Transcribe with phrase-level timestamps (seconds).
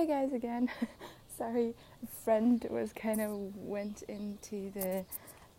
[0.00, 0.70] Hi guys again.
[1.36, 5.04] Sorry, a friend was kind of went into the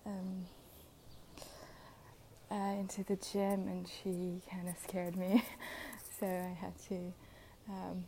[0.04, 0.46] um,
[2.50, 5.44] uh, into the gym and she kind of scared me,
[6.20, 7.14] so I had to
[7.70, 8.06] um,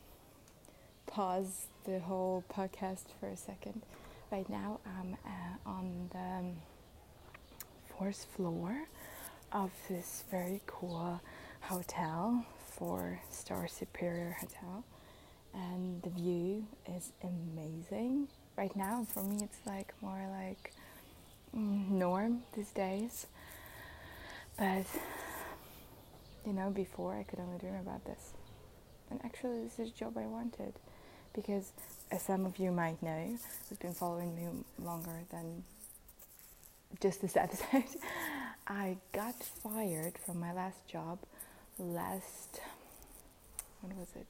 [1.06, 3.84] pause the whole podcast for a second.
[4.32, 6.56] Right now, I'm uh, on the um,
[7.96, 8.88] fourth floor
[9.52, 11.22] of this very cool
[11.62, 14.84] hotel, four star Superior Hotel
[15.54, 18.28] and the view is amazing.
[18.58, 20.74] Right now, for me, it's like more like
[21.56, 23.28] mm, norm these days.
[24.58, 24.86] But
[26.46, 28.34] you know, before I could only dream about this.
[29.10, 30.74] And actually, this is a job I wanted
[31.34, 31.72] because,
[32.12, 33.38] as some of you might know,
[33.70, 34.48] who's been following me
[34.84, 35.64] longer than
[37.02, 37.84] just this episode,
[38.68, 41.20] I got fired from my last job
[41.78, 42.60] last.
[43.82, 44.28] When was it?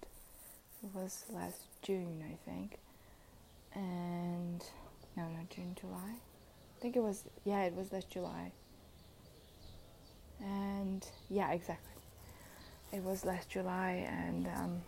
[0.84, 2.78] It was last June, I think.
[3.74, 4.64] And
[5.16, 5.98] no, not June, July.
[5.98, 8.52] I think it was, yeah, it was last July.
[10.42, 11.90] And yeah, exactly.
[12.92, 14.82] It was last July, and um,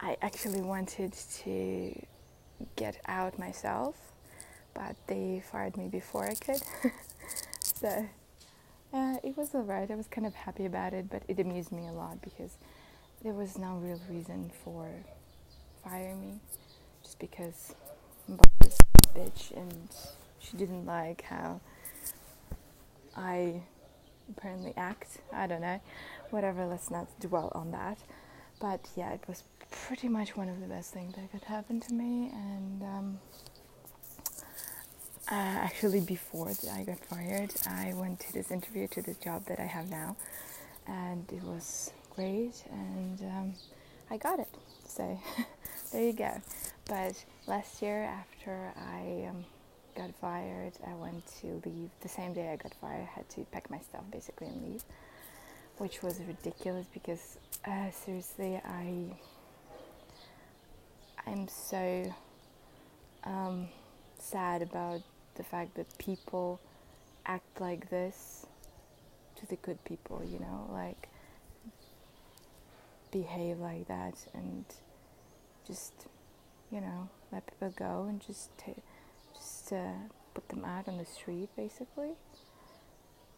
[0.00, 2.06] I actually wanted to
[2.76, 3.94] get out myself,
[4.74, 6.60] but they fired me before I could.
[7.60, 8.06] so
[8.92, 9.90] uh, it was alright.
[9.90, 12.58] I was kind of happy about it, but it amused me a lot because
[13.24, 14.86] there was no real reason for
[15.82, 16.34] firing me,
[17.02, 17.74] just because
[18.28, 19.88] boss is a bitch and
[20.38, 21.58] she didn't like how
[23.16, 23.62] I
[24.28, 25.18] apparently act.
[25.32, 25.80] I don't know.
[26.30, 27.98] Whatever, let's not dwell on that.
[28.60, 31.94] But yeah, it was pretty much one of the best things that could happen to
[31.94, 32.30] me.
[32.30, 33.18] And um,
[35.30, 39.58] uh, actually, before I got fired, I went to this interview to the job that
[39.58, 40.16] I have now,
[40.86, 43.54] and it was great, and um,
[44.10, 44.48] I got it.
[44.86, 45.18] So
[45.92, 46.40] there you go.
[46.86, 49.44] But last year, after I um,
[49.96, 51.90] got fired, I went to leave.
[52.00, 54.84] The same day I got fired, I had to pack my stuff basically and leave,
[55.78, 59.16] which was ridiculous because uh, seriously, I
[61.26, 62.12] I'm so
[63.24, 63.68] um,
[64.18, 65.00] sad about
[65.36, 66.60] the fact that people
[67.26, 68.46] act like this
[69.36, 70.22] to the good people.
[70.24, 71.08] You know, like
[73.14, 74.64] behave like that and
[75.64, 75.92] just
[76.72, 78.50] you know let people go and just
[79.32, 79.92] just uh,
[80.34, 82.10] put them out on the street basically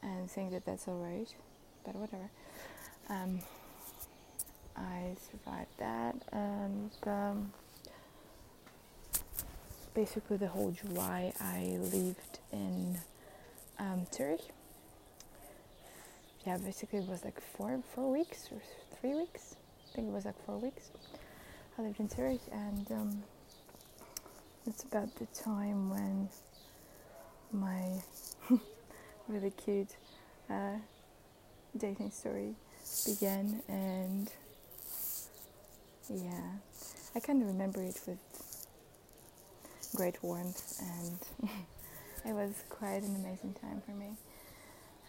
[0.02, 1.34] and think that that's all right
[1.84, 2.30] but whatever.
[3.10, 3.40] Um,
[4.76, 7.52] I survived that and um,
[9.94, 12.96] basically the whole July I lived in
[13.78, 14.40] um, Zurich.
[16.46, 18.58] Yeah basically it was like four four weeks or
[19.00, 19.56] three weeks
[19.96, 20.90] think it was like four weeks.
[21.78, 23.22] I lived in Zurich, and um,
[24.66, 26.28] it's about the time when
[27.50, 28.02] my
[29.28, 29.96] really cute
[30.50, 30.76] uh,
[31.74, 32.54] dating story
[33.06, 34.30] began, and
[36.10, 36.58] yeah,
[37.14, 38.18] I kind of remember it with
[39.94, 41.50] great warmth, and
[42.26, 44.10] it was quite an amazing time for me.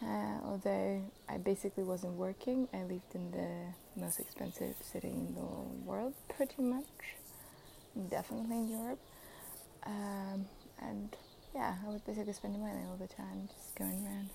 [0.01, 5.41] Uh, although I basically wasn't working, I lived in the most expensive city in the
[5.85, 6.85] world, pretty much.
[8.09, 8.99] Definitely in Europe.
[9.85, 10.45] Um,
[10.79, 11.15] and
[11.55, 14.29] yeah, I was basically spending money all the time, just going around.